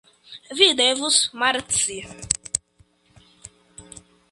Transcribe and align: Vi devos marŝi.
Vi 0.59 0.69
devos 0.79 1.17
marŝi. 1.43 1.99